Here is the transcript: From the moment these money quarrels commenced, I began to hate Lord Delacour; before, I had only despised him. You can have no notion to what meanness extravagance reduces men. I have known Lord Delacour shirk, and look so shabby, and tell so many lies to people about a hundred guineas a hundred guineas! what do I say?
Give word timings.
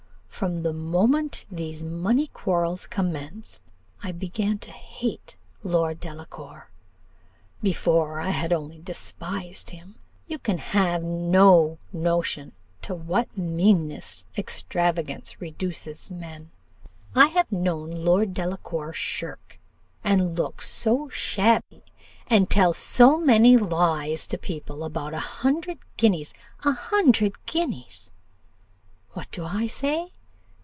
From 0.41 0.63
the 0.63 0.73
moment 0.73 1.45
these 1.51 1.83
money 1.83 2.25
quarrels 2.25 2.87
commenced, 2.87 3.61
I 4.01 4.11
began 4.11 4.57
to 4.59 4.71
hate 4.71 5.37
Lord 5.61 5.99
Delacour; 5.99 6.71
before, 7.61 8.19
I 8.19 8.31
had 8.31 8.51
only 8.51 8.79
despised 8.79 9.69
him. 9.69 9.97
You 10.25 10.39
can 10.39 10.57
have 10.57 11.03
no 11.03 11.77
notion 11.93 12.53
to 12.81 12.95
what 12.95 13.37
meanness 13.37 14.25
extravagance 14.35 15.39
reduces 15.39 16.09
men. 16.09 16.49
I 17.13 17.27
have 17.27 17.51
known 17.51 18.03
Lord 18.03 18.33
Delacour 18.33 18.93
shirk, 18.93 19.59
and 20.03 20.35
look 20.35 20.63
so 20.63 21.07
shabby, 21.09 21.83
and 22.25 22.49
tell 22.49 22.73
so 22.73 23.19
many 23.19 23.57
lies 23.57 24.25
to 24.25 24.39
people 24.39 24.83
about 24.83 25.13
a 25.13 25.19
hundred 25.19 25.77
guineas 25.97 26.33
a 26.65 26.71
hundred 26.71 27.45
guineas! 27.45 28.09
what 29.11 29.29
do 29.29 29.45
I 29.45 29.67
say? 29.67 30.13